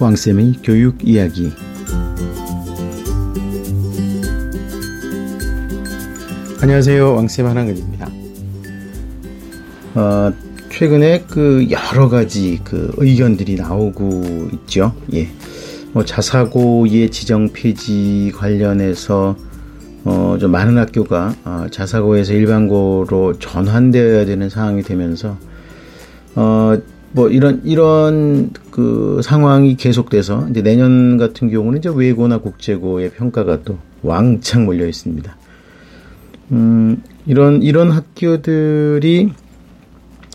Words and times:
왕쌤의 0.00 0.60
교육 0.62 1.06
이야기 1.06 1.52
안녕하세요. 6.62 7.14
왕쌤 7.16 7.46
한한근입니다. 7.46 8.08
어, 9.94 10.32
최근에 10.70 11.24
그 11.28 11.66
여러 11.70 12.08
가지 12.08 12.60
그 12.64 12.94
의견들이 12.96 13.56
나오고 13.56 14.48
있죠. 14.54 14.94
예. 15.12 15.28
뭐 15.92 16.02
자사고의 16.02 17.10
지정 17.10 17.50
폐지 17.52 18.32
관련해서 18.34 19.36
어, 20.04 20.38
좀 20.40 20.50
많은 20.50 20.78
학교가 20.78 21.34
어, 21.44 21.66
자사고에서 21.70 22.32
일반고로 22.32 23.38
전환되어야 23.38 24.24
되는 24.24 24.48
상황이 24.48 24.82
되면서 24.82 25.36
어, 26.36 26.78
뭐 27.12 27.28
이런 27.28 27.62
이런 27.64 28.50
그 28.70 29.20
상황이 29.22 29.76
계속돼서 29.76 30.48
이제 30.50 30.62
내년 30.62 31.16
같은 31.16 31.50
경우는 31.50 31.78
이제 31.78 31.90
외고나 31.92 32.38
국제고의 32.38 33.10
평가가 33.10 33.62
또 33.62 33.78
왕창 34.02 34.64
몰려 34.64 34.86
있습니다. 34.86 35.36
음, 36.52 37.02
이런 37.26 37.62
이런 37.62 37.90
학교들이 37.90 39.32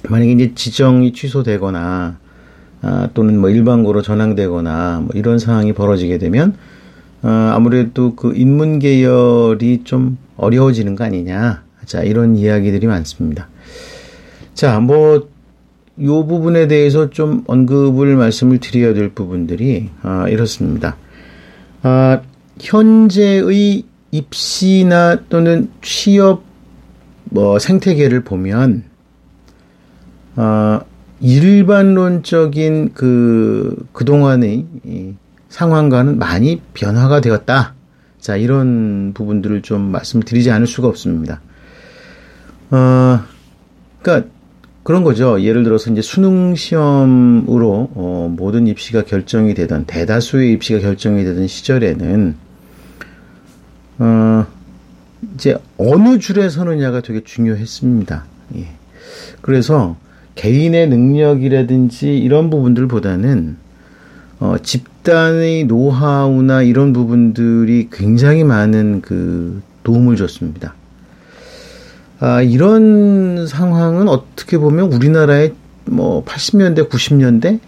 만약에 0.10 0.32
이제 0.32 0.54
지정이 0.54 1.14
취소되거나 1.14 2.18
아, 2.82 3.10
또는 3.14 3.40
뭐 3.40 3.50
일반고로 3.50 4.02
전환되거나 4.02 5.02
뭐 5.06 5.10
이런 5.16 5.40
상황이 5.40 5.74
벌어지게 5.74 6.18
되면 6.20 6.56
어, 7.24 7.28
아무래도 7.28 8.16
그 8.16 8.34
인문 8.36 8.78
계열이 8.78 9.82
좀 9.84 10.18
어려워지는 10.38 10.96
거 10.96 11.06
아니냐. 11.06 11.64
자, 11.86 12.04
이런 12.04 12.36
이야기들이 12.36 12.86
많습니다. 12.86 13.48
자, 14.54 14.80
뭐, 14.80 15.28
요 16.02 16.26
부분에 16.26 16.68
대해서 16.68 17.10
좀 17.10 17.44
언급을 17.48 18.16
말씀을 18.16 18.60
드려야 18.60 18.94
될 18.94 19.10
부분들이, 19.10 19.90
아, 20.02 20.28
이렇습니다. 20.28 20.98
아, 21.84 22.22
현재의 22.60 23.84
입시나 24.12 25.20
또는 25.30 25.70
취업, 25.82 26.44
뭐, 27.26 27.60
생태계를 27.60 28.24
보면, 28.24 28.84
아, 30.36 30.82
일반론적인 31.22 32.92
그, 32.94 33.88
그동안의 33.94 34.66
상황과는 35.48 36.20
많이 36.20 36.62
변화가 36.74 37.22
되었다. 37.22 37.74
자, 38.20 38.36
이런 38.36 39.14
부분들을 39.14 39.62
좀 39.62 39.92
말씀드리지 39.92 40.52
않을 40.52 40.68
수가 40.68 40.90
없습니다. 40.90 41.40
어, 42.72 43.20
그니까, 44.02 44.28
그런 44.86 45.04
거죠. 45.04 45.42
예를 45.42 45.64
들어서 45.64 45.92
이제 45.92 46.04
수능 46.04 46.54
시험으로, 46.54 47.90
어, 47.96 48.32
모든 48.38 48.68
입시가 48.68 49.04
결정이 49.04 49.56
되던, 49.56 49.86
대다수의 49.86 50.52
입시가 50.54 50.80
결정이 50.80 51.24
되던 51.24 51.48
시절에는, 51.48 52.36
어, 53.98 54.46
이제 55.34 55.58
어느 55.80 56.20
줄에 56.20 56.50
서느냐가 56.50 57.02
되게 57.02 57.24
중요했습니다. 57.24 58.26
예. 58.58 58.68
그래서 59.42 59.98
개인의 60.36 60.88
능력이라든지 60.90 62.20
이런 62.20 62.52
부분들보다는, 62.52 63.58
어, 64.40 64.56
집단의 64.62 65.64
노하우나 65.64 66.62
이런 66.62 66.94
부분들이 66.94 67.90
굉장히 67.92 68.44
많은 68.44 69.02
그 69.02 69.64
도움을 69.84 70.16
줬습니다. 70.16 70.76
아, 72.20 72.42
이런 72.42 73.48
상황은 73.48 74.08
어떻게 74.08 74.58
보면 74.58 74.92
우리나라의 74.94 75.54
뭐 75.86 76.24
80년대, 76.24 76.90
90년대, 76.90 77.60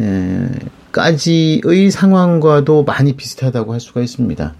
에, 0.00 0.48
까지의 0.92 1.90
상황과도 1.90 2.84
많이 2.84 3.12
비슷하다고 3.14 3.72
할 3.72 3.80
수가 3.80 4.00
있습니다. 4.00 4.54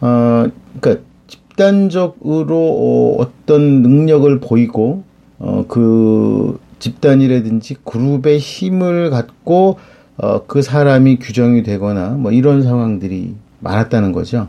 어, 0.00 0.46
그니까 0.80 1.02
집단적으로 1.26 3.18
어, 3.18 3.32
떤 3.46 3.82
능력을 3.82 4.40
보이고, 4.40 5.02
어, 5.38 5.64
그 5.68 6.58
집단이라든지 6.78 7.76
그룹의 7.84 8.38
힘을 8.38 9.10
갖고 9.10 9.78
어, 10.16 10.44
그 10.46 10.62
사람이 10.62 11.18
규정이 11.18 11.62
되거나 11.62 12.10
뭐 12.10 12.32
이런 12.32 12.62
상황들이 12.62 13.34
많았다는 13.60 14.12
거죠. 14.12 14.48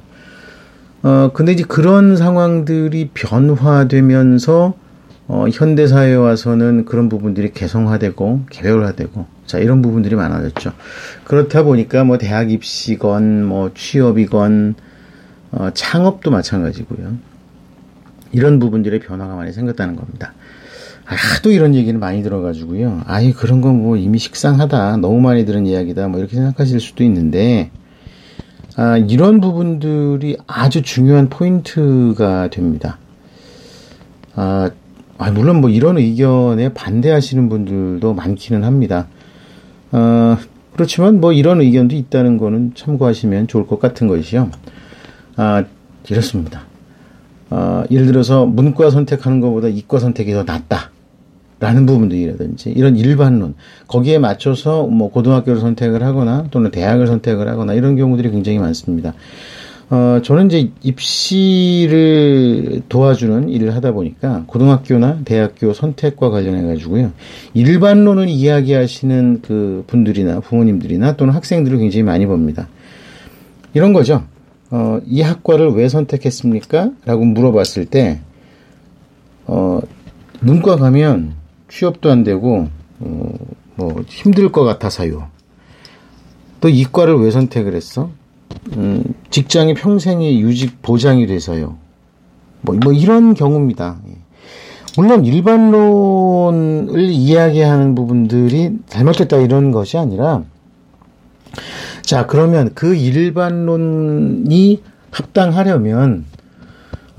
어, 1.04 1.32
근데 1.34 1.54
이제 1.54 1.64
그런 1.68 2.18
상황들이 2.18 3.12
변화되면서 3.14 4.74
어, 5.28 5.46
현대 5.52 5.88
사회에 5.88 6.16
와서는 6.16 6.86
그런 6.86 7.08
부분들이 7.08 7.52
개성화되고 7.54 8.42
개별화되고 8.50 9.26
자 9.46 9.60
이런 9.60 9.82
부분들이 9.82 10.16
많아졌죠. 10.16 10.72
그렇다 11.24 11.64
보니까 11.64 12.04
뭐 12.04 12.18
대학 12.18 12.52
입시건 12.52 13.46
뭐 13.46 13.72
취업이건 13.74 14.76
어, 15.52 15.70
창업도 15.74 16.32
마찬가지고요. 16.32 17.16
이런 18.32 18.60
부분들의 18.60 19.00
변화가 19.00 19.36
많이 19.36 19.54
생겼다는 19.54 19.96
겁니다. 19.96 20.34
하도 21.06 21.52
이런 21.52 21.74
얘기는 21.74 22.00
많이 22.00 22.22
들어가지고요. 22.22 23.02
아예 23.08 23.32
그런 23.32 23.62
건 23.62 23.76
뭐 23.76 23.98
이미 23.98 24.20
식상하다. 24.20 24.98
너무 24.98 25.22
많이 25.22 25.46
들은 25.46 25.66
이야기다. 25.66 26.08
뭐 26.08 26.20
이렇게 26.20 26.36
생각하실 26.36 26.80
수도 26.80 27.04
있는데, 27.04 27.72
아, 28.82 28.98
이런 28.98 29.42
부분들이 29.42 30.38
아주 30.48 30.82
중요한 30.82 31.28
포인트가 31.28 32.50
됩니다. 32.50 32.98
아, 34.36 34.72
아, 35.18 35.32
물론 35.32 35.60
뭐 35.60 35.70
이런 35.70 35.98
의견에 35.98 36.74
반대하시는 36.74 37.50
분들도 37.50 38.14
많기는 38.14 38.64
합니다. 38.64 39.08
어, 39.92 40.38
그렇지만 40.72 41.20
뭐 41.20 41.34
이런 41.34 41.60
의견도 41.60 41.94
있다는 41.94 42.38
거는 42.38 42.72
참고하시면 42.74 43.48
좋을 43.48 43.68
것 43.68 43.82
같은 43.82 44.08
것이요. 44.08 44.50
아, 45.36 45.66
이렇습니다. 46.10 46.62
어, 47.50 47.84
예를 47.92 48.06
들어서 48.06 48.46
문과 48.46 48.90
선택하는 48.92 49.42
것보다 49.42 49.68
이과 49.68 50.00
선택이 50.00 50.32
더 50.32 50.44
낫다. 50.44 50.92
라는 51.60 51.86
부분들이라든지 51.86 52.72
이런 52.72 52.96
일반론 52.96 53.56
거기에 53.88 54.18
맞춰서 54.18 54.88
뭐 54.88 55.12
고등학교를 55.12 55.60
선택을 55.60 56.04
하거나 56.04 56.46
또는 56.52 56.72
대학을 56.72 57.08
선택을 57.08 57.50
하거나 57.50 57.74
이런 57.74 57.98
경우들이 57.98 58.32
굉장히 58.32 58.60
많습니다. 58.60 59.14
어, 59.92 60.22
저는 60.24 60.46
이제 60.46 60.70
입시를 60.84 62.84
도와주는 62.88 63.50
일을 63.50 63.76
하다 63.76 63.94
보니까 63.94 64.44
고등학교나 64.46 65.22
대학교 65.26 65.74
선택과 65.74 66.30
관련해 66.30 66.68
가지고요. 66.68 67.12
일반론을 67.56 68.30
이야기하시는 68.30 69.42
그 69.42 69.84
분들이나 69.88 70.42
부모님들이나 70.42 71.18
또는 71.18 71.34
학생들을 71.34 71.80
굉장히 71.80 72.04
많이 72.04 72.28
봅니다. 72.28 72.68
이런 73.74 73.92
거죠. 73.92 74.24
어, 74.70 75.00
이 75.08 75.22
학과를 75.22 75.72
왜 75.72 75.90
선택했습니까? 75.90 76.92
라고 77.06 77.26
물어봤을 77.26 77.86
때, 77.86 78.20
어, 79.48 79.80
문과 80.42 80.76
가면 80.76 81.39
취업도 81.70 82.12
안 82.12 82.24
되고 82.24 82.68
어, 83.00 83.34
뭐 83.76 84.04
힘들 84.08 84.52
것 84.52 84.64
같아서요. 84.64 85.28
또 86.60 86.68
이과를 86.68 87.16
왜 87.16 87.32
선택을 87.32 87.74
했어? 87.74 88.10
음, 88.76 89.04
직장이 89.30 89.74
평생의 89.74 90.42
유직 90.42 90.82
보장이 90.82 91.28
돼서요. 91.28 91.78
뭐, 92.62 92.76
뭐 92.76 92.92
이런 92.92 93.34
경우입니다. 93.34 94.00
예. 94.10 94.18
물론 94.98 95.24
일반론을 95.24 97.10
이야기하는 97.10 97.96
부분들이 97.96 98.78
잘못됐다 98.88 99.38
이런 99.38 99.72
것이 99.72 99.98
아니라 99.98 100.44
자 102.02 102.26
그러면 102.26 102.72
그 102.74 102.96
일반론이 102.96 104.82
합당하려면 105.12 106.26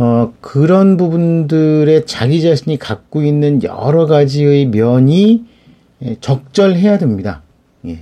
어, 0.03 0.33
그런 0.41 0.97
부분들에 0.97 2.07
자기 2.07 2.41
자신이 2.41 2.79
갖고 2.79 3.23
있는 3.23 3.63
여러 3.63 4.07
가지의 4.07 4.69
면이 4.69 5.45
예, 6.03 6.17
적절해야 6.23 6.97
됩니다. 6.97 7.43
예. 7.87 7.99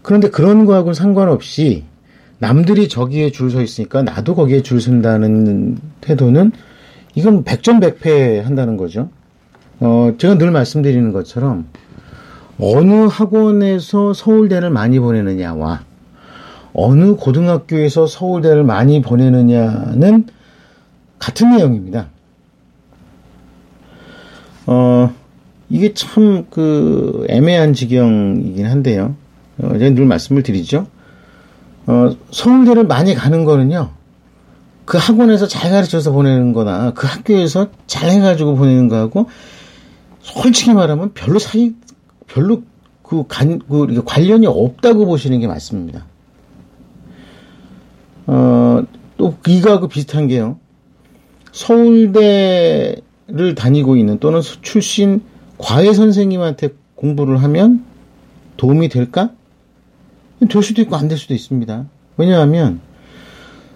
그런데 0.00 0.30
그런 0.30 0.64
거하고는 0.64 0.94
상관없이 0.94 1.84
남들이 2.38 2.88
저기에 2.88 3.32
줄 3.32 3.50
서 3.50 3.60
있으니까 3.60 4.02
나도 4.02 4.34
거기에 4.34 4.62
줄 4.62 4.80
선다는 4.80 5.76
태도는 6.00 6.52
이건 7.14 7.44
백전백패 7.44 8.40
한다는 8.40 8.78
거죠. 8.78 9.10
어, 9.78 10.14
제가 10.16 10.38
늘 10.38 10.50
말씀드리는 10.50 11.12
것처럼 11.12 11.66
어느 12.58 13.08
학원에서 13.10 14.14
서울대를 14.14 14.70
많이 14.70 14.98
보내느냐와 14.98 15.82
어느 16.72 17.14
고등학교에서 17.16 18.06
서울대를 18.06 18.64
많이 18.64 19.02
보내느냐는 19.02 20.24
같은 21.20 21.56
내용입니다. 21.56 22.08
어, 24.66 25.14
이게 25.68 25.94
참 25.94 26.46
그 26.50 27.26
애매한 27.28 27.74
지경이긴 27.74 28.66
한데요. 28.66 29.14
어, 29.58 29.78
제가 29.78 29.94
늘 29.94 30.06
말씀을 30.06 30.42
드리죠. 30.42 30.86
어, 31.86 32.16
서울대를 32.30 32.84
많이 32.84 33.14
가는 33.14 33.44
거는요. 33.44 33.90
그 34.84 34.98
학원에서 34.98 35.46
잘 35.46 35.70
가르쳐서 35.70 36.10
보내는 36.10 36.52
거나 36.52 36.92
그 36.94 37.06
학교에서 37.06 37.68
잘 37.86 38.10
해가지고 38.10 38.56
보내는 38.56 38.88
거하고 38.88 39.28
솔직히 40.20 40.74
말하면 40.74 41.12
별로 41.14 41.38
사이, 41.38 41.74
별로 42.26 42.62
그, 43.02 43.24
간, 43.28 43.60
그 43.68 44.02
관련이 44.04 44.46
없다고 44.46 45.06
보시는 45.06 45.38
게 45.40 45.46
맞습니다. 45.46 46.06
어, 48.26 48.82
또 49.16 49.36
이거하고 49.46 49.88
비슷한 49.88 50.26
게요. 50.26 50.58
서울대를 51.52 53.02
다니고 53.56 53.96
있는 53.96 54.18
또는 54.18 54.40
출신 54.62 55.22
과외 55.58 55.92
선생님한테 55.92 56.70
공부를 56.94 57.42
하면 57.42 57.84
도움이 58.56 58.88
될까? 58.88 59.30
될 60.48 60.62
수도 60.62 60.80
있고 60.82 60.96
안 60.96 61.08
될 61.08 61.18
수도 61.18 61.34
있습니다. 61.34 61.86
왜냐하면 62.16 62.80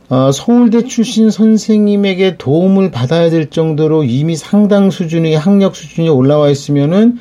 어, 0.08 0.32
서울대 0.32 0.84
출신 0.84 1.30
선생님에게 1.30 2.36
도움을 2.36 2.90
받아야 2.90 3.30
될 3.30 3.50
정도로 3.50 4.04
이미 4.04 4.36
상당 4.36 4.90
수준의 4.90 5.36
학력 5.38 5.76
수준이 5.76 6.08
올라와 6.08 6.50
있으면은 6.50 7.18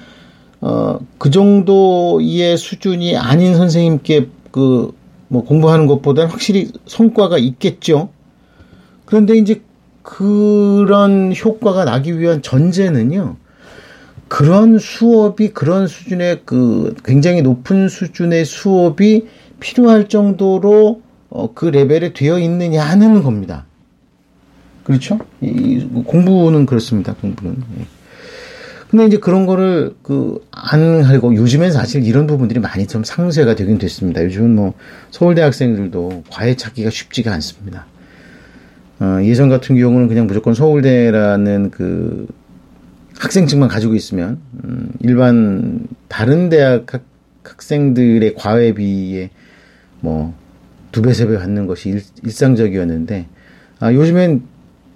어, 0.61 0.99
그 1.17 1.29
정도의 1.29 2.57
수준이 2.57 3.17
아닌 3.17 3.55
선생님께 3.55 4.27
그 4.51 5.03
뭐 5.33 5.43
공부하는 5.43 5.87
것보다는 5.87 6.29
확실히 6.29 6.71
성과가 6.85 7.39
있겠죠. 7.39 8.09
그런데 9.05 9.35
이제 9.35 9.63
그런 10.03 11.33
효과가 11.35 11.85
나기 11.85 12.19
위한 12.19 12.41
전제는요. 12.41 13.37
그런 14.27 14.77
수업이 14.79 15.49
그런 15.49 15.87
수준의 15.87 16.41
그 16.45 16.95
굉장히 17.03 17.41
높은 17.41 17.87
수준의 17.89 18.45
수업이 18.45 19.27
필요할 19.59 20.09
정도로 20.09 21.01
어, 21.29 21.53
그 21.53 21.65
레벨에 21.65 22.13
되어 22.13 22.37
있느냐 22.39 22.83
하는 22.83 23.23
겁니다. 23.23 23.65
그렇죠? 24.83 25.19
이, 25.41 25.87
공부는 26.05 26.65
그렇습니다. 26.65 27.13
공부는. 27.15 27.63
예. 27.79 27.85
근데 28.89 29.05
이제 29.07 29.17
그런 29.17 29.47
거를 29.47 29.95
그 30.03 30.39
안 30.73 31.03
하고 31.03 31.35
요즘엔 31.35 31.71
사실 31.71 32.03
이런 32.03 32.25
부분들이 32.25 32.59
많이 32.59 32.87
좀 32.87 33.03
상쇄가 33.03 33.53
되긴 33.53 33.77
됐습니다. 33.77 34.23
요즘은 34.23 34.55
뭐 34.55 34.73
서울대 35.11 35.41
학생들도 35.41 36.23
과외 36.29 36.55
찾기가 36.55 36.89
쉽지가 36.89 37.31
않습니다. 37.33 37.85
어, 39.03 39.23
예전 39.23 39.49
같은 39.49 39.75
경우는 39.75 40.07
그냥 40.07 40.27
무조건 40.27 40.53
서울대라는 40.53 41.71
그 41.71 42.27
학생증만 43.19 43.67
가지고 43.67 43.95
있으면 43.95 44.39
음, 44.63 44.91
일반 45.01 45.87
다른 46.07 46.49
대학 46.49 46.93
학, 46.93 47.03
학생들의 47.43 48.35
과외 48.35 48.73
비에 48.73 49.29
뭐 49.99 50.33
두 50.93 51.01
배, 51.01 51.11
세 51.11 51.27
배 51.27 51.37
받는 51.37 51.65
것이 51.65 51.89
일, 51.89 52.31
상적이었는데 52.31 53.27
아, 53.79 53.91
요즘엔 53.91 54.43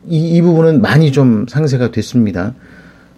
이, 0.07 0.35
이 0.37 0.41
부분은 0.41 0.79
많이 0.81 1.11
좀 1.11 1.45
상쇄가 1.49 1.91
됐습니다. 1.91 2.53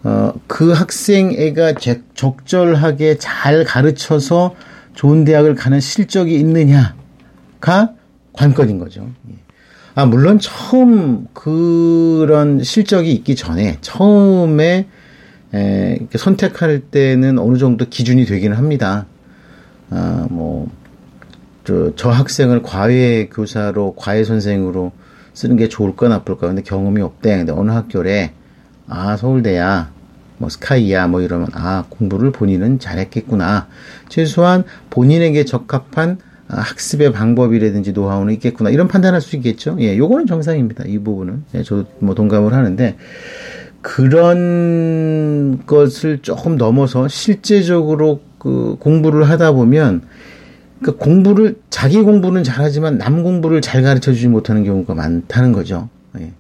어, 0.04 0.34
그 0.48 0.72
학생 0.72 1.34
애가 1.34 1.74
제, 1.74 2.02
적절하게 2.16 3.18
잘 3.18 3.66
가르쳐서 3.66 4.56
좋은 4.96 5.26
대학을 5.26 5.56
가는 5.56 5.80
실적이 5.80 6.40
있느냐가 6.40 7.94
관건인 8.34 8.80
거죠. 8.80 9.08
예. 9.30 9.36
아, 9.96 10.06
물론 10.06 10.40
처음 10.40 11.28
그런 11.34 12.64
실적이 12.64 13.12
있기 13.14 13.36
전에 13.36 13.78
처음에 13.82 14.88
에, 15.54 16.00
선택할 16.16 16.82
때는 16.92 17.40
어느 17.40 17.58
정도 17.58 17.86
기준이 17.90 18.26
되기는 18.26 18.56
합니다. 18.56 19.08
아, 19.90 20.28
뭐, 20.30 20.70
저, 21.64 21.94
저 21.96 22.10
학생을 22.10 22.62
과외 22.62 23.28
교사로, 23.28 23.96
과외 23.96 24.24
선생으로 24.24 24.92
쓰는 25.34 25.58
게 25.58 25.68
좋을까 25.68 26.08
나쁠까. 26.08 26.48
근데 26.48 26.62
경험이 26.62 27.02
없대. 27.02 27.38
근데 27.38 27.52
어느 27.52 27.72
학교래. 27.72 28.34
아, 28.88 29.18
서울대야. 29.18 29.92
뭐 30.38 30.50
스카이야. 30.50 31.08
뭐 31.08 31.22
이러면 31.22 31.48
아, 31.54 31.86
공부를 31.90 32.32
본인은 32.32 32.80
잘했겠구나. 32.80 33.68
최소한 34.08 34.64
본인에게 34.90 35.46
적합한 35.46 36.12
아, 36.12 36.29
학습의 36.50 37.14
방법이라든지 37.14 37.94
노하우는 37.94 38.34
있겠구나. 38.34 38.72
이런 38.72 38.88
판단할 38.88 39.22
수 39.22 39.36
있겠죠. 39.36 39.78
예, 39.80 39.98
요거는 39.98 40.26
정상입니다. 40.26 40.84
이 40.88 40.98
부분은. 40.98 41.44
예, 41.56 41.64
저도 41.64 41.86
뭐 42.00 42.16
동감을 42.16 42.54
하는데 42.54 42.96
그런 43.82 45.62
것을 45.66 46.20
조금 46.22 46.58
넘어서 46.58 47.08
실제적으로 47.08 48.22
그 48.40 48.78
공부를 48.80 49.30
하다 49.30 49.52
보면 49.52 50.02
그 50.82 50.96
공부를 50.96 51.58
자기 51.70 52.02
공부는 52.02 52.44
잘하지만 52.44 52.98
남 52.98 53.24
공부를 53.24 53.62
잘 53.62 53.84
가르쳐 53.84 54.12
주지 54.12 54.28
못하는 54.28 54.64
경우가 54.64 54.96
많다는 54.96 55.52
거죠. 55.52 55.90
예. 56.20 56.34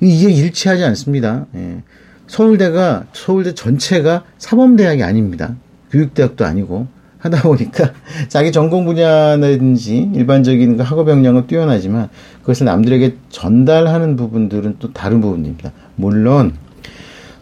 이게 0.00 0.30
일치하지 0.32 0.84
않습니다. 0.84 1.46
예. 1.54 1.82
서울대가 2.26 3.04
서울대 3.12 3.54
전체가 3.54 4.24
사범대학이 4.38 5.02
아닙니다. 5.02 5.56
교육대학도 5.90 6.46
아니고 6.46 6.86
하다 7.24 7.42
보니까 7.42 7.92
자기 8.28 8.52
전공 8.52 8.84
분야라든지 8.84 10.10
일반적인 10.14 10.76
그 10.76 10.82
학업 10.82 11.08
역량은 11.08 11.46
뛰어나지만 11.46 12.10
그것을 12.42 12.66
남들에게 12.66 13.16
전달하는 13.30 14.16
부분들은 14.16 14.76
또 14.78 14.92
다른 14.92 15.20
부분입니다. 15.20 15.72
물론 15.96 16.52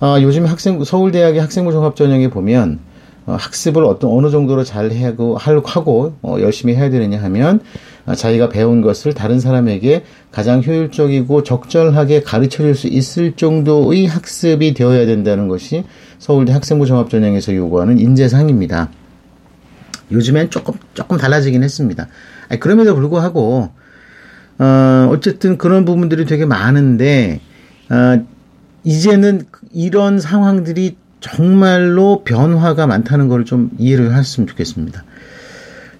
어, 0.01 0.17
요즘 0.21 0.47
학생 0.47 0.83
서울대학의 0.83 1.41
학생부 1.41 1.73
종합 1.73 1.97
전형에 1.97 2.31
보면 2.31 2.79
어, 3.27 3.37
학습을 3.39 3.85
어떤 3.85 4.13
어느 4.13 4.31
정도로 4.31 4.63
잘 4.65 4.91
하고 4.93 5.37
하고 5.37 6.15
어, 6.23 6.37
열심히 6.41 6.75
해야 6.77 6.89
되느냐 6.89 7.21
하면 7.25 7.61
어, 8.07 8.15
자기가 8.15 8.51
배운 8.51 8.83
것을 8.83 9.15
다른 9.15 9.41
사람에게 9.41 10.05
가장 10.31 10.63
효율적이고 10.63 11.43
적절하게 11.43 12.23
가르쳐 12.23 12.63
줄 12.63 12.77
수 12.77 12.87
있을 12.87 13.33
정도의 13.33 14.07
학습이 14.07 14.75
되어야 14.75 15.07
된다는 15.07 15.49
것이 15.49 15.85
서울대 16.21 16.53
학생부 16.53 16.87
종합 16.87 17.11
전형에서 17.11 17.55
요구하는 17.57 17.99
인재상입니다. 17.99 18.91
요즘엔 20.11 20.51
조금 20.51 20.75
조금 20.95 21.17
달라지긴 21.17 21.63
했습니다. 21.63 22.09
아니, 22.49 22.61
그럼에도 22.61 22.95
불구하고 22.95 23.71
어, 24.59 25.09
어쨌든 25.11 25.57
그런 25.59 25.85
부분들이 25.85 26.25
되게 26.27 26.45
많은데 26.45 27.41
어, 27.91 28.25
이제는 28.85 29.43
이런 29.73 30.21
상황들이 30.21 30.97
정말로 31.21 32.23
변화가 32.25 32.87
많다는 32.87 33.29
걸 33.29 33.45
좀 33.45 33.71
이해를 33.79 34.15
했으면 34.15 34.47
좋겠습니다. 34.49 35.05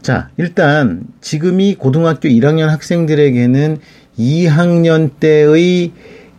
자, 0.03 0.31
일단 0.37 1.05
지금이 1.21 1.77
고등학교 1.77 2.29
1학년 2.29 2.67
학생들에게는 2.67 3.79
2학년 4.19 5.11
때의 5.21 5.93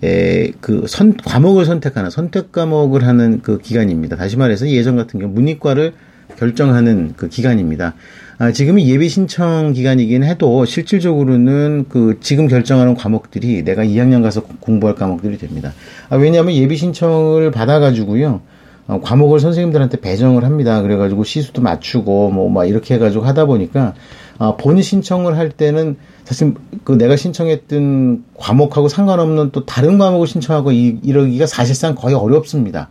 에, 0.03 0.51
그 0.59 0.83
선, 0.87 1.15
과목을 1.15 1.63
선택하는 1.63 2.09
선택 2.09 2.51
과목을 2.51 3.07
하는 3.07 3.41
그 3.41 3.57
기간입니다. 3.59 4.17
다시 4.17 4.35
말해서 4.35 4.67
예전 4.67 4.97
같은 4.97 5.17
경우 5.19 5.31
문이과를 5.31 5.93
결정하는 6.43 7.13
그 7.15 7.29
기간입니다. 7.29 7.93
아, 8.37 8.51
지금이 8.51 8.89
예비 8.89 9.07
신청 9.07 9.71
기간이긴 9.71 10.23
해도 10.23 10.65
실질적으로는 10.65 11.85
그 11.87 12.17
지금 12.19 12.47
결정하는 12.47 12.95
과목들이 12.95 13.63
내가 13.63 13.83
2학년 13.85 14.21
가서 14.21 14.41
공부할 14.59 14.95
과목들이 14.95 15.37
됩니다. 15.37 15.71
아, 16.09 16.17
왜냐하면 16.17 16.53
예비 16.55 16.75
신청을 16.75 17.51
받아가지고요. 17.51 18.41
어, 18.87 18.99
과목을 19.01 19.39
선생님들한테 19.39 20.01
배정을 20.01 20.43
합니다. 20.43 20.81
그래가지고 20.81 21.23
시수도 21.23 21.61
맞추고 21.61 22.31
뭐 22.31 22.49
막 22.49 22.65
이렇게 22.65 22.95
해가지고 22.95 23.23
하다 23.23 23.45
보니까 23.45 23.93
어, 24.39 24.57
본 24.57 24.81
신청을 24.81 25.37
할 25.37 25.49
때는 25.49 25.95
사실 26.25 26.53
그 26.83 26.97
내가 26.97 27.15
신청했던 27.15 28.25
과목하고 28.35 28.89
상관없는 28.89 29.51
또 29.51 29.65
다른 29.65 29.97
과목을 29.97 30.27
신청하고 30.27 30.73
이, 30.73 30.99
이러기가 31.01 31.45
사실상 31.45 31.95
거의 31.95 32.15
어렵습니다. 32.15 32.89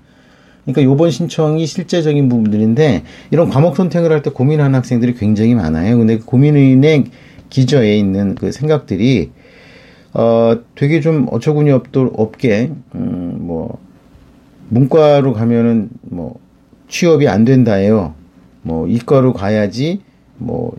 그러니까 0.64 0.82
요번 0.84 1.10
신청이 1.10 1.66
실제적인 1.66 2.28
부분들인데 2.28 3.02
이런 3.30 3.48
과목 3.48 3.76
선택을 3.76 4.12
할 4.12 4.22
때 4.22 4.30
고민하는 4.30 4.74
학생들이 4.76 5.14
굉장히 5.14 5.54
많아요. 5.54 5.98
근데 5.98 6.18
그 6.18 6.24
고민의 6.24 7.04
기저에 7.50 7.98
있는 7.98 8.34
그 8.36 8.52
생각들이 8.52 9.30
어 10.14 10.56
되게 10.74 11.00
좀 11.00 11.26
어처구니 11.30 11.70
없도 11.70 12.12
없게 12.16 12.70
음뭐 12.94 13.78
문과로 14.68 15.32
가면은 15.32 15.90
뭐 16.02 16.38
취업이 16.88 17.26
안 17.28 17.44
된다예요. 17.44 18.14
뭐 18.62 18.86
이과로 18.86 19.32
가야지 19.32 20.00
뭐뭐 20.38 20.76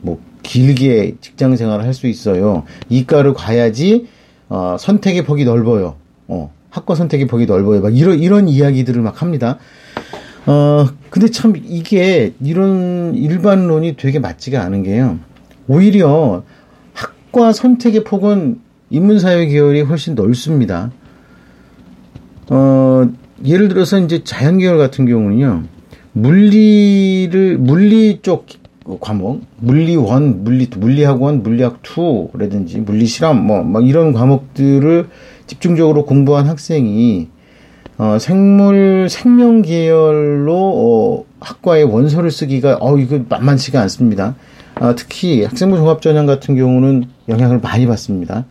뭐 0.00 0.20
길게 0.42 1.16
직장 1.20 1.54
생활을 1.56 1.84
할 1.84 1.94
수 1.94 2.06
있어요. 2.08 2.64
이과로 2.88 3.34
가야지 3.34 4.06
어 4.48 4.76
선택의 4.78 5.24
폭이 5.24 5.44
넓어요. 5.44 5.96
어 6.28 6.52
학과 6.76 6.94
선택의 6.94 7.26
폭이 7.26 7.46
넓어요. 7.46 7.80
막 7.80 7.96
이런 7.96 8.18
이런 8.18 8.48
이야기들을 8.48 9.00
막 9.00 9.22
합니다. 9.22 9.56
어 10.44 10.86
근데 11.08 11.28
참 11.30 11.54
이게 11.56 12.34
이런 12.42 13.14
일반론이 13.14 13.96
되게 13.96 14.18
맞지가 14.18 14.60
않은 14.62 14.82
게요. 14.82 15.18
오히려 15.68 16.44
학과 16.92 17.52
선택의 17.52 18.04
폭은 18.04 18.60
인문사회 18.90 19.46
계열이 19.46 19.80
훨씬 19.82 20.14
넓습니다. 20.14 20.92
어 22.50 23.08
예를 23.44 23.68
들어서 23.68 23.98
이제 23.98 24.22
자연 24.22 24.58
계열 24.58 24.76
같은 24.76 25.06
경우는요. 25.06 25.62
물리를 26.12 27.56
물리 27.58 28.20
쪽 28.20 28.46
과목, 29.00 29.42
물리 29.56 29.96
원, 29.96 30.44
물리 30.44 30.68
물리학원, 30.76 31.42
물리학 31.42 31.82
2라든지 31.82 32.80
물리 32.84 33.06
실험 33.06 33.46
뭐 33.46 33.62
막 33.62 33.88
이런 33.88 34.12
과목들을 34.12 35.08
집중적으로 35.46 36.04
공부한 36.04 36.46
학생이 36.46 37.28
어, 37.98 38.18
생물 38.18 39.08
생명 39.08 39.62
계열로 39.62 40.54
어, 40.54 41.24
학과에 41.40 41.82
원서를 41.82 42.30
쓰기가 42.30 42.78
어 42.80 42.98
이거 42.98 43.20
만만치가 43.28 43.80
않습니다. 43.82 44.34
아, 44.74 44.94
특히 44.94 45.44
학생부 45.44 45.76
종합 45.78 46.02
전형 46.02 46.26
같은 46.26 46.54
경우는 46.56 47.04
영향을 47.28 47.60
많이 47.60 47.86
받습니다. 47.86 48.44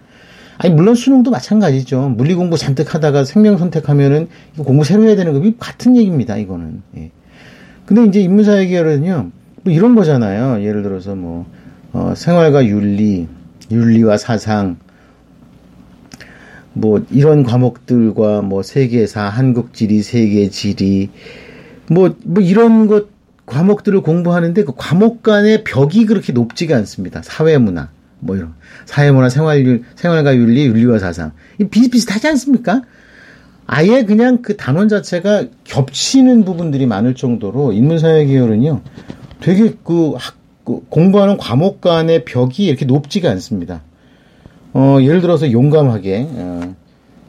아니 0.58 0.74
물론 0.74 0.96
수능도 0.96 1.32
마찬가지죠. 1.32 2.14
물리 2.16 2.34
공부 2.34 2.58
잔뜩 2.58 2.96
하다가 2.96 3.26
생명 3.26 3.58
선택하면은 3.58 4.28
이거 4.54 4.64
공부 4.64 4.84
새로 4.84 5.04
해야 5.04 5.16
되는 5.16 5.34
거 5.34 5.52
같은 5.60 5.96
얘기입니다. 5.98 6.38
이거는. 6.38 6.82
예. 6.98 7.12
근데 7.86 8.06
이제 8.06 8.22
인문사회 8.22 8.66
계열은요. 8.68 9.32
뭐 9.64 9.74
이런 9.74 9.96
거잖아요. 9.96 10.64
예를 10.64 10.82
들어서 10.82 11.14
뭐 11.14 11.46
어, 11.94 12.14
생활과 12.16 12.66
윤리, 12.66 13.28
윤리와 13.70 14.18
사상, 14.18 14.78
뭐 16.76 17.04
이런 17.10 17.44
과목들과 17.44 18.42
뭐 18.42 18.62
세계사, 18.62 19.24
한국 19.24 19.74
지리, 19.74 20.04
세계 20.04 20.50
지리 20.50 21.10
뭐뭐 21.90 22.16
뭐 22.26 22.44
이런 22.44 22.88
것 22.88 23.08
과목들을 23.46 24.02
공부하는데 24.02 24.64
그 24.64 24.74
과목 24.76 25.24
간의 25.24 25.64
벽이 25.64 26.06
그렇게 26.06 26.34
높지가 26.34 26.76
않습니다. 26.78 27.22
사회문화 27.24 27.90
뭐 28.20 28.36
이런 28.36 28.54
사회문화, 28.86 29.30
생활윤 29.30 29.84
생활과 29.96 30.36
윤리, 30.36 30.66
윤리와 30.66 31.00
사상 31.00 31.32
비슷비슷하지 31.72 32.28
않습니까? 32.28 32.82
아예 33.68 34.04
그냥 34.04 34.42
그 34.42 34.58
단원 34.58 34.90
자체가 34.90 35.46
겹치는 35.64 36.44
부분들이 36.44 36.86
많을 36.86 37.16
정도로 37.16 37.72
인문사회 37.72 38.26
계열은요 38.26 38.82
되게 39.40 39.74
그, 39.84 40.14
학, 40.18 40.36
그 40.66 40.82
공부하는 40.90 41.38
과목 41.38 41.80
간의 41.80 42.26
벽이 42.26 42.66
이렇게 42.66 42.86
높지가 42.86 43.30
않습니다. 43.32 43.82
어, 44.78 44.98
예를 45.02 45.22
들어서 45.22 45.50
용감하게 45.52 46.28
어, 46.32 46.76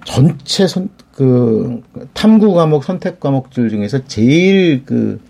전체 0.05 0.67
선, 0.67 0.88
그 1.12 1.81
탐구 2.12 2.53
과목 2.55 2.83
선택 2.85 3.21
과목들 3.21 3.71
중에서 3.71 4.05
제일 4.07 4.85
그 4.85 5.21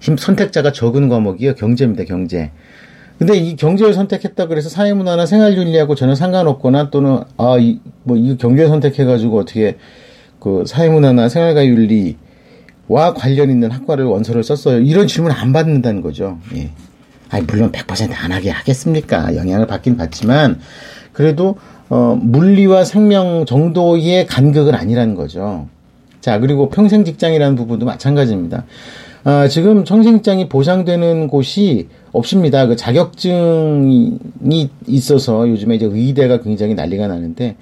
힘, 0.00 0.16
선택자가 0.16 0.72
적은 0.72 1.08
과목이요 1.08 1.54
경제입니다 1.54 2.02
경제. 2.04 2.50
근데 3.18 3.36
이 3.36 3.54
경제를 3.54 3.94
선택했다 3.94 4.48
그래서 4.48 4.68
사회문화나 4.68 5.26
생활윤리하고 5.26 5.94
전혀 5.94 6.16
상관없거나 6.16 6.90
또는 6.90 7.20
아 7.36 7.56
이 7.58 7.78
뭐 8.04 8.16
이 8.16 8.36
경제 8.36 8.66
선택해가지고 8.66 9.38
어떻게 9.38 9.76
그 10.40 10.64
사회문화나 10.66 11.28
생활과 11.28 11.64
윤리와 11.64 13.14
관련 13.14 13.50
있는 13.50 13.70
학과를 13.70 14.04
원서를 14.06 14.42
썼어요. 14.42 14.80
이런 14.80 15.06
질문 15.06 15.30
안 15.30 15.52
받는다는 15.52 16.00
거죠. 16.02 16.38
예. 16.56 16.70
아니, 17.32 17.46
물론 17.46 17.72
100%안 17.72 18.30
하게 18.30 18.50
하겠습니까? 18.50 19.34
영향을 19.34 19.66
받긴 19.66 19.96
받지만, 19.96 20.60
그래도, 21.12 21.56
어, 21.88 22.16
물리와 22.20 22.84
생명 22.84 23.46
정도의 23.46 24.26
간극은 24.26 24.74
아니라는 24.74 25.14
거죠. 25.14 25.66
자, 26.20 26.38
그리고 26.38 26.68
평생 26.68 27.04
직장이라는 27.04 27.56
부분도 27.56 27.86
마찬가지입니다. 27.86 28.64
아, 29.24 29.48
지금 29.48 29.84
평생 29.84 30.16
직장이 30.16 30.48
보장되는 30.48 31.28
곳이 31.28 31.88
없습니다. 32.12 32.66
그 32.66 32.76
자격증이 32.76 34.18
있어서 34.86 35.48
요즘에 35.48 35.76
이제 35.76 35.86
의대가 35.90 36.42
굉장히 36.42 36.74
난리가 36.74 37.08
나는데, 37.08 37.56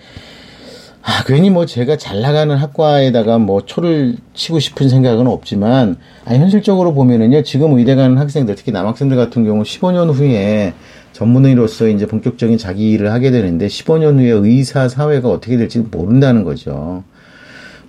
아, 1.03 1.25
괜히 1.25 1.49
뭐 1.49 1.65
제가 1.65 1.97
잘 1.97 2.21
나가는 2.21 2.55
학과에다가 2.55 3.39
뭐 3.39 3.65
초를 3.65 4.17
치고 4.35 4.59
싶은 4.59 4.91
생각은 4.91 5.27
없지만, 5.27 5.97
아니, 6.27 6.39
현실적으로 6.39 6.93
보면은요, 6.93 7.43
지금 7.43 7.79
의대 7.79 7.95
가는 7.95 8.19
학생들, 8.19 8.55
특히 8.55 8.71
남학생들 8.71 9.17
같은 9.17 9.45
경우 9.45 9.63
15년 9.63 10.13
후에 10.13 10.75
전문의로서 11.13 11.89
이제 11.89 12.07
본격적인 12.07 12.59
자기 12.59 12.91
일을 12.91 13.13
하게 13.13 13.31
되는데, 13.31 13.67
15년 13.67 14.19
후에 14.19 14.31
의사 14.31 14.89
사회가 14.89 15.31
어떻게 15.31 15.57
될지 15.57 15.79
모른다는 15.79 16.45
거죠. 16.45 17.03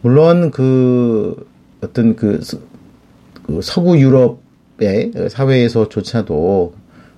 물론 0.02 0.50
그, 0.50 1.48
어떤 1.84 2.16
그, 2.16 2.40
그 3.46 3.60
서구 3.62 4.00
유럽의 4.00 5.12
사회에서조차도 5.30 6.74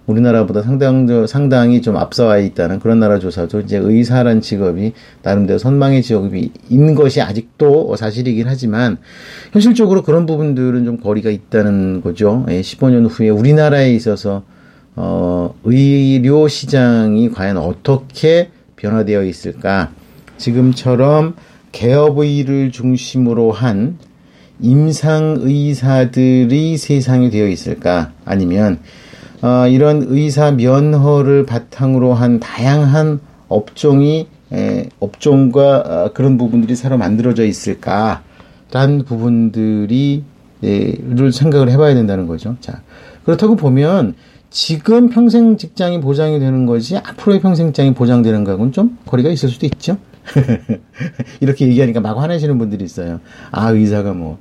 우리나라보다 0.05 0.62
상당, 0.62 1.27
상당히 1.27 1.81
좀 1.81 1.95
앞서와 1.98 2.38
있다는 2.39 2.79
그런 2.79 3.00
나라 3.00 3.19
조사도 3.19 3.62
이제 3.62 3.77
의사란 3.77 4.41
직업이 4.41 4.93
나름대로 5.22 5.57
선망의 5.57 6.01
직업이 6.01 6.51
있는 6.69 6.95
것이 6.95 7.22
아직도 7.22 7.95
사실이긴 7.95 8.48
하지만 8.48 8.98
현실적으로 9.53 10.03
그런 10.03 10.25
부분들은 10.25 10.83
좀 10.86 10.98
거리가 10.98 11.29
있다는 11.29 12.01
거죠. 12.01 12.45
예, 12.50 12.62
15년 12.62 13.07
후에 13.10 13.29
우리나라에 13.29 13.93
있어서 13.93 14.43
어, 14.95 15.55
의료 15.63 16.48
시장이 16.48 17.29
과연 17.29 17.57
어떻게 17.57 18.50
변화되어 18.75 19.24
있을까? 19.24 19.91
지금처럼 20.38 21.36
개업의를 21.72 22.72
중심으로 22.72 23.51
한 23.51 23.98
임상 24.60 25.38
의사들이 25.41 26.77
세상에 26.77 27.29
되어 27.29 27.48
있을까? 27.48 28.12
아니면 28.25 28.79
어, 29.43 29.67
이런 29.67 30.05
의사 30.07 30.51
면허를 30.51 31.45
바탕으로 31.45 32.13
한 32.13 32.39
다양한 32.39 33.19
업종이 33.50 34.27
에, 34.53 34.88
업종과 35.01 35.77
어, 35.85 36.12
그런 36.13 36.38
부분들이 36.38 36.75
새로 36.75 36.97
만들어져 36.97 37.43
있을까라는 37.43 39.03
부분들이 39.05 40.23
에, 40.63 40.93
를 41.09 41.33
생각을 41.33 41.69
해봐야 41.69 41.93
된다는 41.93 42.25
거죠. 42.25 42.55
자 42.62 42.81
그렇다고 43.25 43.57
보면 43.57 44.15
지금 44.50 45.09
평생 45.09 45.57
직장이 45.57 46.00
보장이 46.00 46.39
되는 46.39 46.65
거지 46.65 46.95
앞으로의 46.95 47.41
평생 47.41 47.67
직장이 47.67 47.93
보장되는 47.93 48.45
거하고는 48.45 48.71
좀 48.71 48.97
거리가 49.05 49.29
있을 49.29 49.50
수도 49.50 49.65
있죠. 49.65 49.97
이렇게 51.41 51.67
얘기하니까 51.67 52.00
막 52.00 52.17
화내시는 52.17 52.57
분들이 52.57 52.85
있어요. 52.85 53.19
아 53.51 53.71
의사가 53.71 54.13
뭐. 54.13 54.38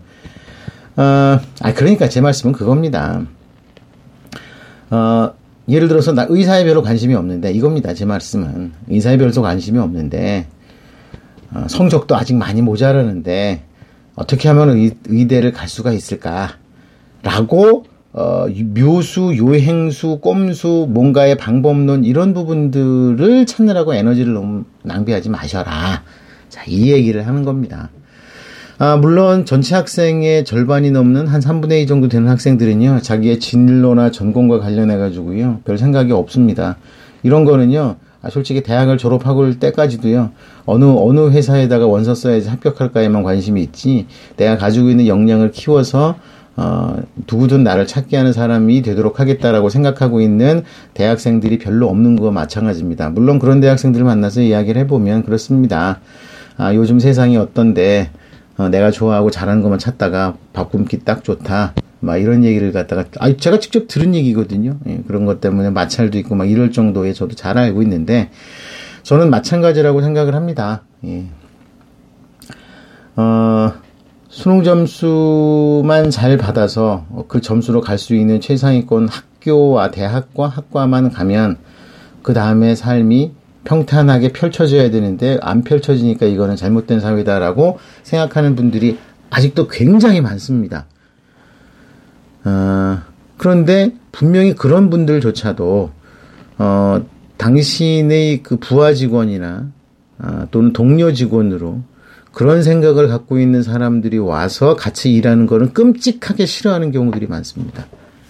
어, 0.95 1.03
아 1.61 1.75
그러니까 1.75 2.09
제 2.09 2.21
말씀은 2.21 2.53
그겁니다. 2.53 3.23
어, 4.93 5.33
예를 5.71 5.89
들어서 5.89 6.13
나 6.13 6.27
의사에 6.29 6.65
별로 6.65 6.83
관심이 6.83 7.15
없는데 7.15 7.51
이겁니다. 7.53 7.95
제 7.95 8.05
말씀은 8.05 8.73
의사에 8.89 9.17
별로 9.17 9.33
관심이 9.33 9.79
없는데 9.79 10.47
어, 11.55 11.65
성적도 11.69 12.15
아직 12.15 12.37
많이 12.37 12.61
모자라는데 12.61 13.63
어떻게 14.15 14.49
하면 14.49 14.77
의, 14.77 14.93
의대를 15.07 15.53
갈 15.53 15.69
수가 15.69 15.93
있을까라고 15.93 17.87
어, 18.13 18.47
묘수, 18.75 19.35
요행수, 19.39 20.19
꼼수, 20.21 20.87
뭔가의 20.91 21.39
방법론 21.39 22.05
이런 22.05 22.35
부분들을 22.35 23.47
찾느라고 23.47 23.95
에너지를 23.95 24.35
너무 24.35 24.65
낭비하지 24.83 25.31
마셔라. 25.31 26.03
자, 26.51 26.65
이 26.67 26.93
얘기를 26.93 27.27
하는 27.27 27.45
겁니다. 27.45 27.89
아, 28.85 28.97
물론 28.97 29.45
전체 29.45 29.77
학생의 29.77 30.45
절반이 30.45 30.91
넘는 30.91 31.29
한 31.29 31.41
3분의 31.41 31.83
2 31.83 31.87
정도 31.87 32.09
되는 32.09 32.29
학생들은요, 32.29 32.99
자기의 33.01 33.39
진로나 33.39 34.11
전공과 34.11 34.59
관련해가지고요, 34.59 35.61
별 35.65 35.79
생각이 35.79 36.11
없습니다. 36.11 36.79
이런 37.23 37.45
거는요, 37.45 37.95
아, 38.23 38.29
솔직히 38.29 38.61
대학을 38.65 38.99
졸업하고 38.99 39.57
때까지도요, 39.61 40.33
어느, 40.67 40.85
어느 40.85 41.31
회사에다가 41.31 41.87
원서 41.87 42.17
써야지 42.17 42.49
합격할까에만 42.49 43.23
관심이 43.23 43.63
있지, 43.63 44.09
내가 44.37 44.57
가지고 44.57 44.91
있는 44.91 45.07
역량을 45.07 45.53
키워서, 45.53 46.17
어, 46.57 46.97
누구든 47.31 47.63
나를 47.63 47.87
찾게 47.87 48.17
하는 48.17 48.33
사람이 48.33 48.83
되도록 48.83 49.21
하겠다라고 49.21 49.69
생각하고 49.69 50.21
있는 50.21 50.65
대학생들이 50.95 51.61
별로 51.61 51.89
없는 51.89 52.17
거와 52.17 52.33
마찬가지입니다. 52.33 53.11
물론 53.11 53.39
그런 53.39 53.61
대학생들을 53.61 54.05
만나서 54.05 54.41
이야기를 54.41 54.81
해보면 54.83 55.23
그렇습니다. 55.23 56.01
아, 56.57 56.75
요즘 56.75 56.99
세상이 56.99 57.37
어떤데, 57.37 58.11
어, 58.59 58.69
내가 58.69 58.91
좋아하고 58.91 59.31
잘하는 59.31 59.63
것만 59.63 59.79
찾다가 59.79 60.37
바꿈기 60.53 61.01
딱 61.05 61.25
좋다. 61.25 61.75
막 62.01 62.17
이런 62.17 62.43
얘기를 62.45 62.73
갖다가 62.73 63.05
아 63.21 63.33
제가 63.37 63.61
직접 63.61 63.87
들은 63.87 64.15
얘기거든요. 64.15 64.77
예, 64.89 64.99
그런 65.07 65.25
것 65.25 65.41
때문에 65.41 65.71
마찰도 65.71 66.19
있고 66.19 66.35
막 66.35 66.51
이럴 66.51 66.73
정도에 66.73 67.13
저도 67.13 67.37
잘 67.37 67.59
알고 67.59 67.81
있는데 67.83 68.31
저는 69.05 69.31
마찬가지라고 69.31 70.03
생각을 70.03 70.35
합니다. 70.35 70.83
예. 71.05 71.27
어, 73.15 73.73
수능 74.29 74.65
점수만 74.65 76.11
잘 76.11 76.37
받아서 76.39 77.05
그 77.29 77.41
점수로 77.41 77.81
갈 77.83 77.99
수 77.99 78.15
있는 78.15 78.41
최상위권 78.41 79.09
학교와 79.09 79.91
대학과 79.91 80.49
학과만 80.49 81.11
가면 81.13 81.59
그 82.23 82.33
다음에 82.33 82.75
삶이 82.75 83.33
평탄하게 83.65 84.33
펼쳐져야 84.33 84.91
되는데 84.91 85.39
안 85.41 85.63
펼쳐지니까 85.63 86.27
이거는 86.27 86.57
잘못된 86.57 87.01
사회다라고 87.01 87.79
생각하는 88.03 88.57
분들이 88.57 88.99
아직도 89.31 89.69
굉장히 89.69 90.21
많습니다. 90.21 90.87
어, 92.45 92.99
그런데 93.37 93.93
분명히 94.11 94.55
그런 94.55 94.91
분들조차도 94.91 95.91
어, 96.59 97.05
당신의 97.39 98.43
그 98.43 98.57
부하 98.57 98.95
직원이나 98.95 99.71
어, 100.19 100.47
또는 100.51 100.73
동료 100.73 101.13
직원으로 101.13 101.83
그런 102.33 102.63
생각을 102.63 103.09
갖고 103.09 103.39
있는 103.39 103.63
사람들이 103.63 104.19
와서 104.19 104.75
같이 104.75 105.13
일하는 105.13 105.47
거는 105.47 105.73
끔찍하게 105.73 106.47
싫어하는 106.47 106.91
경우들이 106.93 107.27
많습니다. 107.27 107.87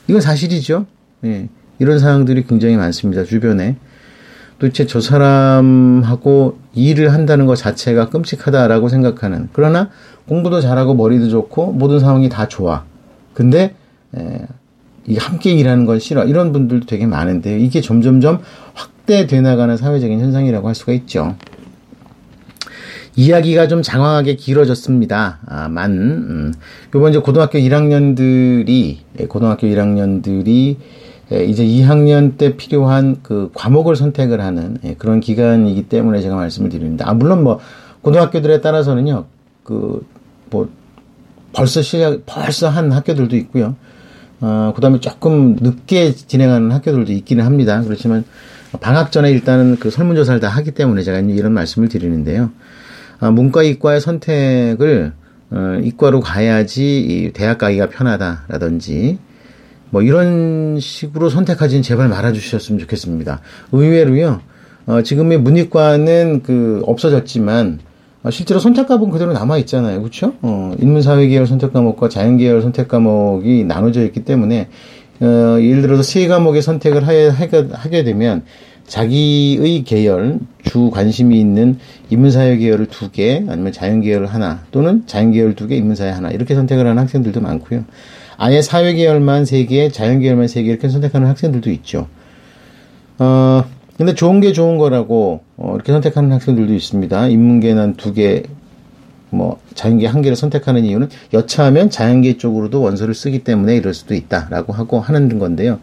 이건 0.09 0.21
사실이죠. 0.21 0.87
예, 1.25 1.49
이런 1.79 1.99
상황들이 1.99 2.45
굉장히 2.45 2.77
많습니다. 2.77 3.25
주변에. 3.25 3.77
도대체 4.62 4.87
저 4.87 5.00
사람하고 5.00 6.57
일을 6.73 7.12
한다는 7.12 7.47
것 7.47 7.57
자체가 7.57 8.11
끔찍하다라고 8.11 8.88
생각하는 8.88 9.49
그러나 9.52 9.90
공부도 10.28 10.61
잘하고 10.61 10.95
머리도 10.95 11.31
좋고 11.31 11.73
모든 11.73 11.99
상황이 11.99 12.28
다 12.28 12.47
좋아. 12.47 12.85
근데 13.35 13.75
에, 14.16 14.47
이 15.09 15.16
함께 15.16 15.50
일하는 15.50 15.85
건 15.85 15.99
싫어. 15.99 16.25
이런 16.26 16.52
분들도 16.52 16.87
되게 16.87 17.07
많은데 17.07 17.59
이게 17.59 17.81
점점점 17.81 18.38
확대돼 18.75 19.40
나가는 19.40 19.76
사회적인 19.76 20.21
현상이라고 20.21 20.69
할 20.69 20.76
수가 20.76 20.92
있죠. 20.92 21.35
이야기가 23.16 23.66
좀 23.66 23.83
장황하게 23.83 24.37
길어졌습니다. 24.37 25.40
아, 25.45 25.69
만, 25.69 25.90
음, 25.90 26.54
요번 26.95 27.11
이제 27.11 27.19
고등학교 27.19 27.59
1학년들이, 27.59 28.97
예, 29.19 29.26
고등학교 29.26 29.66
1학년들이 29.66 30.76
예, 30.76 30.76
이제 31.41 31.65
2학년 31.65 32.37
때 32.37 32.57
필요한 32.57 33.19
그 33.23 33.51
과목을 33.55 33.97
선택을 33.97 34.41
하는 34.41 34.79
예, 34.85 34.95
그런 34.95 35.21
기간이기 35.21 35.85
때문에 35.85 36.21
제가 36.21 36.37
말씀을 36.37 36.71
드립니다. 36.71 37.09
아, 37.09 37.15
물론 37.15 37.43
뭐, 37.43 37.61
고등학교들에 38.03 38.61
따라서는요, 38.61 39.27
그, 39.62 40.05
뭐, 40.51 40.69
벌써 41.53 41.83
시작, 41.83 42.27
벌써 42.27 42.69
한 42.69 42.91
학교들도 42.91 43.37
있고요. 43.37 43.77
어, 44.41 44.73
그 44.75 44.81
다음에 44.81 44.99
조금 45.01 45.57
늦게 45.61 46.12
진행하는 46.12 46.73
학교들도 46.73 47.12
있기는 47.12 47.45
합니다. 47.45 47.83
그렇지만, 47.83 48.25
방학 48.81 49.12
전에 49.12 49.31
일단은 49.31 49.77
그 49.77 49.91
설문조사를 49.91 50.41
다 50.41 50.49
하기 50.49 50.73
때문에 50.73 51.03
제가 51.03 51.21
이런 51.21 51.53
말씀을 51.53 51.89
드리는데요. 51.89 52.51
아, 53.21 53.31
문과 53.31 53.62
이과의 53.62 54.01
선택을 54.01 55.12
어, 55.51 55.79
이과로 55.83 56.21
가야지 56.21 57.31
대학 57.35 57.59
가기가 57.59 57.91
편하다라든지 57.91 59.19
뭐 59.93 60.01
이런 60.01 60.81
식으로 60.81 61.29
선택하지는 61.29 61.83
제발 61.83 62.09
말아주셨으면 62.09 62.81
좋겠습니다. 62.81 63.41
의외로요. 63.73 64.41
어, 64.87 65.03
지금의 65.03 65.39
문이과는 65.39 66.43
그 66.43 66.83
없어졌지만 66.87 67.79
어, 68.23 68.31
실제로 68.31 68.59
선택 68.59 68.89
과목은 68.89 69.13
그대로 69.13 69.35
남아 69.35 69.59
있잖아요, 69.59 70.01
그렇죠? 70.01 70.33
어, 70.41 70.75
인문사회 70.81 71.27
계열 71.29 71.47
선택 71.47 71.75
과목과 71.75 72.09
자연 72.09 72.39
계열 72.39 72.63
선택 72.63 72.89
과목이 72.89 73.65
나눠져 73.65 74.03
있기 74.07 74.25
때문에 74.25 74.69
어, 75.21 75.59
예를 75.61 75.83
들어서 75.83 76.03
세 76.03 76.27
과목의 76.27 76.63
선택을 76.63 77.07
하게, 77.07 77.29
하게 77.29 78.03
되면 78.03 78.45
자기의 78.87 79.85
계열, 79.85 80.39
주 80.65 80.91
관심이 80.91 81.39
있는 81.39 81.79
인문사회 82.09 82.57
계열을 82.57 82.87
두 82.87 83.11
개, 83.11 83.45
아니면 83.47 83.73
자연계열 83.73 84.27
하나, 84.27 84.65
또는 84.71 85.05
자연계열 85.07 85.55
두 85.55 85.69
개, 85.69 85.77
인문사회 85.77 86.11
하나, 86.11 86.31
이렇게 86.31 86.55
선택을 86.55 86.87
하는 86.87 87.01
학생들도 87.03 87.41
많고요. 87.41 87.85
아예 88.37 88.62
사회 88.62 88.95
계열만 88.95 89.45
세 89.45 89.65
개, 89.67 89.89
자연 89.91 90.21
계열만 90.21 90.49
세 90.49 90.62
개, 90.62 90.71
이렇게 90.71 90.89
선택하는 90.89 91.29
학생들도 91.29 91.71
있죠. 91.71 92.09
어, 93.19 93.65
근데 93.97 94.15
좋은 94.15 94.41
게 94.41 94.53
좋은 94.53 94.79
거라고, 94.79 95.43
어, 95.57 95.75
이렇게 95.75 95.93
선택하는 95.93 96.33
학생들도 96.33 96.73
있습니다. 96.75 97.29
인문계는 97.29 97.95
두 97.97 98.12
개, 98.12 98.43
뭐, 99.31 99.61
자연계 99.75 100.07
한 100.07 100.23
개를 100.23 100.37
선택하는 100.37 100.85
이유는 100.85 101.09
여차하면 101.33 101.91
자연계 101.91 102.37
쪽으로도 102.37 102.83
원서를 102.83 103.15
쓰기 103.15 103.45
때문에 103.45 103.77
이럴 103.77 103.95
수도 103.95 104.15
있다라고 104.15 104.73
하고 104.73 105.01
하는 105.01 105.39
건데요. 105.39 105.79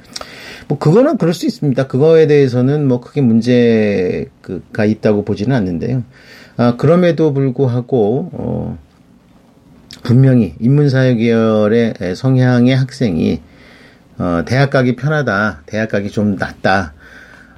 뭐 0.67 0.77
그거는 0.77 1.17
그럴 1.17 1.33
수 1.33 1.47
있습니다. 1.47 1.87
그거에 1.87 2.27
대해서는 2.27 2.87
뭐 2.87 3.01
크게 3.01 3.21
문제가 3.21 4.85
있다고 4.85 5.25
보지는 5.25 5.55
않는데요. 5.55 6.03
아, 6.57 6.75
그럼에도 6.77 7.33
불구하고 7.33 8.29
어, 8.33 8.77
분명히 10.03 10.55
인문사회 10.59 11.15
계열의 11.15 11.93
성향의 12.15 12.75
학생이 12.75 13.41
어, 14.17 14.43
대학 14.45 14.69
가기 14.69 14.95
편하다, 14.95 15.61
대학 15.65 15.89
가기 15.89 16.09
좀 16.09 16.35
낫다. 16.35 16.93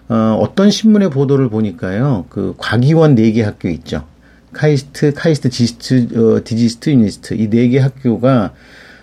어, 0.10 0.38
어떤 0.40 0.70
신문의 0.70 1.10
보도를 1.10 1.50
보니까요, 1.50 2.26
그 2.30 2.54
과기원 2.58 3.16
4개 3.16 3.42
학교 3.42 3.68
있죠. 3.70 4.06
카이스트, 4.54 5.14
카이스트, 5.14 5.50
지스트, 5.50 6.08
어, 6.38 6.42
디지스트, 6.44 6.90
유니스트 6.92 7.34
이 7.36 7.48
네 7.50 7.70
개 7.70 7.80
학교가 7.80 8.54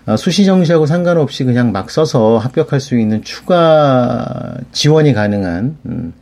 아, 0.06 0.16
수시 0.16 0.44
정시하고 0.46 0.86
상관없이 0.86 1.44
그냥 1.44 1.72
막 1.72 1.90
써서 1.90 2.38
합격할 2.38 2.80
수 2.80 2.98
있는 2.98 3.22
추가 3.22 4.56
지원이 4.72 5.12
가능한 5.12 5.76
음, 5.86 6.12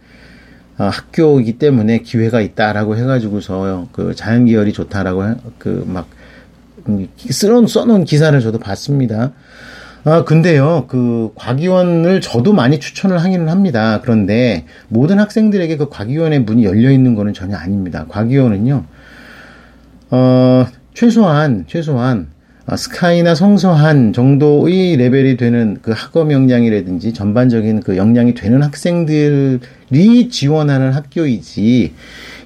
어, 0.79 0.85
학교이기 0.93 1.59
때문에 1.59 1.99
기회가 1.99 2.40
있다라고 2.40 2.97
해가지고서 2.97 3.88
그 3.93 4.14
자연 4.14 4.45
계열이 4.47 4.73
좋다라고 4.73 5.25
그 5.59 5.85
막 5.87 6.09
음, 6.88 7.09
써놓은, 7.66 8.05
기사를 8.05 8.38
저도 8.40 8.59
봤습니다. 8.59 9.33
아, 10.05 10.22
근데요, 10.22 10.87
그, 10.88 11.33
과기원을 11.35 12.20
저도 12.20 12.53
많이 12.53 12.79
추천을 12.79 13.18
하기는 13.18 13.49
합니다. 13.49 14.01
그런데 14.03 14.64
모든 14.88 15.18
학생들에게 15.18 15.77
그 15.77 15.88
과기원의 15.88 16.40
문이 16.40 16.64
열려 16.64 16.90
있는 16.90 17.14
거는 17.14 17.35
전혀 17.35 17.57
아닙니다. 17.57 18.07
과기원은요, 18.09 18.85
어, 20.11 20.66
최소한, 20.94 21.64
최소한, 21.66 22.29
아, 22.31 22.36
스카이나 22.74 23.37
성서한 23.37 24.12
정도의 24.12 24.96
레벨이 24.96 25.37
되는 25.37 25.79
그 25.83 25.92
학업 25.94 26.33
역량이라든지 26.33 27.14
전반적인 27.14 27.81
그 27.81 27.96
역량이 27.96 28.35
되는 28.35 28.61
학생들이 28.61 30.29
지원하는 30.31 30.92
학교이지 30.92 31.94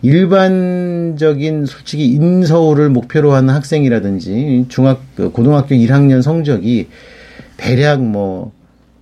일반적인 0.02 1.64
솔직히 1.64 2.09
인서울을 2.09 2.90
목표로 2.90 3.33
하는 3.33 3.54
학생이라든지 3.54 4.66
중학 4.68 5.00
그 5.16 5.30
고등학교 5.30 5.74
1학년 5.74 6.20
성적이 6.20 6.88
대략 7.56 8.02
뭐 8.02 8.52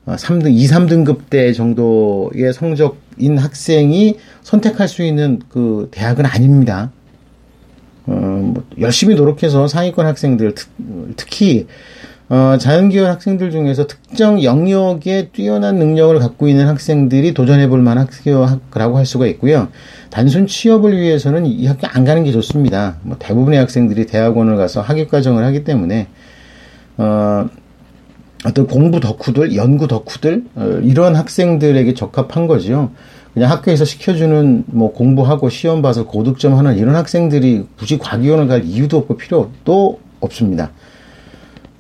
3등, 0.07 0.53
2, 0.53 0.67
3등급 0.67 1.31
대 1.31 1.53
정도의 1.53 2.53
성적인 2.55 3.39
학생이 3.39 4.17
선택할 4.43 4.87
수 4.87 5.03
있는 5.03 5.41
그 5.49 5.89
대학은 5.91 6.25
아닙니다. 6.27 6.93
어, 8.09 8.53
뭐 8.55 8.65
열심히 8.81 9.15
노력해서 9.15 9.69
상위권 9.69 10.07
학생들 10.07 10.55
특, 10.55 10.69
특히 11.17 11.67
어, 12.31 12.57
자연계열 12.59 13.07
학생들 13.07 13.51
중에서 13.51 13.87
특정 13.87 14.43
영역에 14.43 15.31
뛰어난 15.33 15.77
능력을 15.77 16.19
갖고 16.19 16.49
있는 16.49 16.69
학생들이 16.69 17.33
도전해 17.33 17.69
볼 17.69 17.81
만한 17.81 18.07
학교라고 18.07 18.99
할 18.99 19.07
수가 19.07 19.27
있고요. 19.29 19.69
단순 20.11 20.47
취업을 20.47 20.99
위해서는 20.99 21.47
이 21.47 21.67
학교 21.67 21.87
안 21.87 22.05
가는 22.05 22.25
게 22.25 22.33
좋습니다. 22.33 22.97
뭐 23.03 23.17
대부분의 23.19 23.59
학생들이 23.59 24.07
대학원을 24.07 24.57
가서 24.57 24.83
학위 24.83 25.07
과정을 25.07 25.45
하기 25.45 25.65
때문에 25.65 26.09
어, 26.99 27.47
어떤 28.45 28.67
공부 28.67 29.01
덕후들, 29.01 29.57
연구 29.57 29.89
덕후들 29.89 30.45
어, 30.55 30.81
이런 30.83 31.17
학생들에게 31.17 31.95
적합한 31.95 32.47
거죠. 32.47 32.91
그냥 33.39 33.51
학교에서 33.51 33.85
시켜주는 33.85 34.65
뭐 34.67 34.93
공부하고 34.93 35.49
시험 35.49 35.83
봐서 35.83 36.07
고득점 36.07 36.55
하는 36.55 36.77
이런 36.77 36.95
학생들이 36.97 37.67
굳이 37.79 37.99
과기원을 37.99 38.49
갈 38.49 38.65
이유도 38.65 38.99
없고 38.99 39.17
필요도 39.17 40.01
없습니다. 40.21 40.71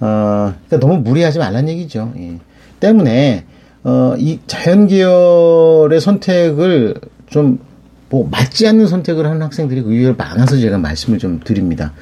어, 0.00 0.54
그러니까 0.66 0.78
너무 0.78 0.98
무리하지 0.98 1.38
말란 1.38 1.68
얘기죠. 1.68 2.12
예. 2.16 2.38
때문에 2.80 3.44
어, 3.84 4.14
이 4.18 4.38
자연계열의 4.46 6.00
선택을 6.00 6.94
좀 7.28 7.68
뭐 8.10 8.28
맞지 8.30 8.66
않는 8.66 8.86
선택을 8.86 9.26
하는 9.26 9.42
학생들이 9.42 9.80
의외로 9.80 10.14
많아서 10.16 10.56
제가 10.56 10.78
말씀을 10.78 11.18
좀 11.18 11.40
드립니다. 11.44 11.92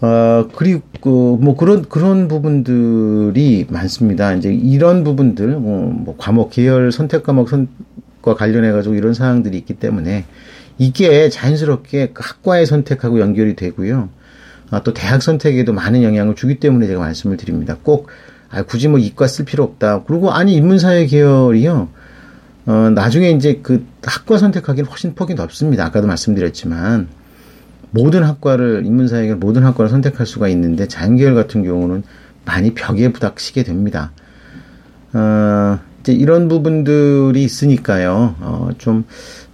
어, 0.00 0.48
그리고 0.54 1.36
뭐 1.36 1.56
그런 1.56 1.82
그런 1.82 2.28
부분들이 2.28 3.66
많습니다. 3.68 4.34
이제 4.34 4.52
이런 4.52 5.02
부분들 5.02 5.48
뭐, 5.58 5.90
뭐 5.90 6.14
과목 6.18 6.50
계열 6.50 6.92
선택 6.92 7.22
과목 7.22 7.48
선 7.48 7.68
과 8.24 8.34
관련해 8.34 8.72
가지고 8.72 8.94
이런 8.94 9.12
사항들이 9.12 9.58
있기 9.58 9.74
때문에 9.74 10.24
이게 10.78 11.28
자연스럽게 11.28 12.12
그 12.14 12.22
학과의 12.24 12.64
선택하고 12.64 13.20
연결이 13.20 13.54
되고요. 13.54 14.08
아, 14.70 14.82
또 14.82 14.94
대학 14.94 15.22
선택에도 15.22 15.74
많은 15.74 16.02
영향을 16.02 16.34
주기 16.34 16.58
때문에 16.58 16.86
제가 16.86 17.00
말씀을 17.00 17.36
드립니다. 17.36 17.76
꼭 17.82 18.08
아, 18.50 18.62
굳이 18.62 18.88
뭐 18.88 18.98
이과 18.98 19.26
쓸 19.26 19.44
필요 19.44 19.62
없다. 19.62 20.04
그리고 20.04 20.32
아니 20.32 20.54
인문사회 20.54 21.04
계열이요. 21.06 21.88
어, 22.66 22.72
나중에 22.94 23.30
이제 23.30 23.60
그 23.62 23.84
학과 24.02 24.38
선택하기는 24.38 24.88
훨씬 24.88 25.14
폭이 25.14 25.34
넓습니다. 25.34 25.84
아까도 25.84 26.06
말씀드렸지만 26.06 27.08
모든 27.90 28.24
학과를 28.24 28.86
인문사회 28.86 29.24
계열 29.24 29.36
모든 29.36 29.64
학과를 29.64 29.90
선택할 29.90 30.26
수가 30.26 30.48
있는데 30.48 30.88
자연계열 30.88 31.34
같은 31.34 31.62
경우는 31.62 32.04
많이 32.46 32.72
벽에 32.72 33.12
부닥치게 33.12 33.64
됩니다. 33.64 34.12
어, 35.12 35.78
이제 36.04 36.12
이런 36.12 36.48
부분들이 36.48 37.42
있으니까요. 37.42 38.34
어, 38.40 38.68
좀 38.76 39.04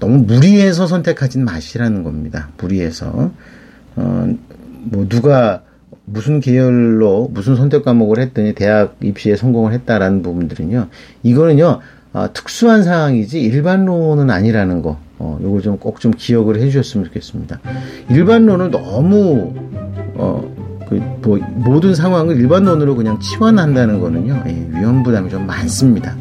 너무 0.01 0.19
무리해서 0.19 0.89
선택하진 0.89 1.45
마시라는 1.45 2.03
겁니다. 2.03 2.49
무리해서. 2.59 3.31
어, 3.95 4.35
뭐 4.83 5.07
누가 5.09 5.63
무슨 6.05 6.41
계열로 6.41 7.31
무슨 7.33 7.55
선택 7.55 7.85
과목을 7.85 8.19
했더니 8.19 8.55
대학 8.55 8.97
입시에 9.01 9.37
성공을 9.37 9.73
했다라는 9.75 10.23
부분들은요. 10.23 10.89
이거는요. 11.23 11.79
어, 12.13 12.33
특수한 12.33 12.83
상황이지 12.83 13.41
일반론은 13.41 14.29
아니라는 14.29 14.83
거. 14.83 14.99
어, 15.21 15.39
요거 15.41 15.61
좀 15.61 15.79
꼭좀 15.79 16.13
좀 16.13 16.19
기억을 16.19 16.61
해 16.61 16.69
주셨으면 16.69 17.07
좋겠습니다. 17.07 17.61
일반론을 18.11 18.73
너무 18.73 19.55
어, 20.15 20.53
그 20.89 21.21
뭐 21.23 21.39
모든 21.55 21.95
상황을 21.95 22.37
일반론으로 22.37 22.97
그냥 22.97 23.19
치환한다는 23.21 24.01
거는요. 24.01 24.43
예, 24.47 24.79
위험 24.79 25.03
부담이 25.03 25.31
좀 25.31 25.47
많습니다. 25.47 26.17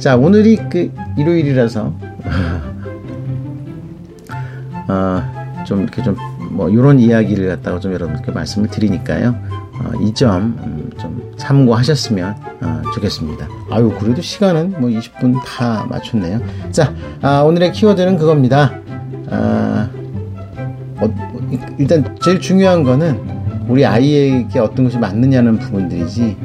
자, 0.00 0.16
오늘이 0.16 0.56
그 0.70 0.90
일요일이라서 1.16 1.92
어, 4.88 5.64
좀 5.64 5.82
이렇게 5.82 6.02
좀 6.02 6.16
뭐 6.50 6.68
이런 6.68 6.98
이야기를 6.98 7.48
갖다가 7.48 7.78
좀 7.78 7.92
여러분께 7.92 8.32
말씀을 8.32 8.68
드리니까요. 8.68 9.34
어, 9.80 9.92
이점 10.02 10.56
음, 10.62 10.90
좀 11.00 11.32
참고하셨으면 11.36 12.34
어, 12.60 12.82
좋겠습니다. 12.94 13.48
아유 13.70 13.90
그래도 13.98 14.20
시간은 14.20 14.74
뭐 14.78 14.90
20분 14.90 15.42
다 15.44 15.86
맞췄네요. 15.88 16.40
자 16.70 16.92
아, 17.22 17.40
오늘의 17.40 17.72
키워드는 17.72 18.18
그겁니다. 18.18 18.72
아, 19.30 19.88
어, 20.96 21.08
일단 21.78 22.16
제일 22.20 22.40
중요한 22.40 22.82
거는 22.82 23.18
우리 23.68 23.86
아이에게 23.86 24.58
어떤 24.58 24.84
것이 24.84 24.98
맞느냐는 24.98 25.58
부분들이지 25.58 26.36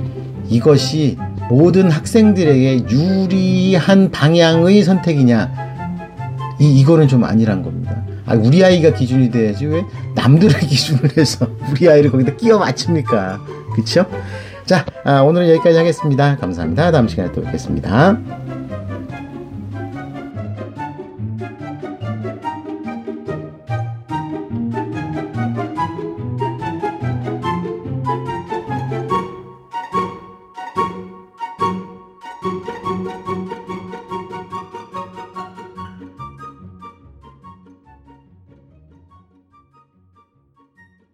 이것이 0.47 1.17
모든 1.49 1.91
학생들에게 1.91 2.89
유리한 2.89 4.11
방향의 4.11 4.83
선택이냐 4.83 5.51
이 6.59 6.79
이거는 6.79 7.07
좀 7.07 7.23
아니란 7.23 7.63
겁니다. 7.63 8.03
아, 8.25 8.33
우리 8.33 8.63
아이가 8.63 8.91
기준이 8.91 9.29
돼야지 9.29 9.65
왜 9.65 9.83
남들의 10.15 10.59
기준을 10.67 11.17
해서 11.17 11.47
우리 11.69 11.89
아이를 11.89 12.11
거기다 12.11 12.35
끼워 12.35 12.59
맞춥니까? 12.59 13.41
그쵸? 13.75 14.05
자, 14.65 14.85
아, 15.03 15.21
오늘은 15.21 15.49
여기까지 15.49 15.77
하겠습니다. 15.77 16.37
감사합니다. 16.37 16.91
다음 16.91 17.07
시간에 17.07 17.31
또 17.31 17.41
뵙겠습니다. 17.43 18.17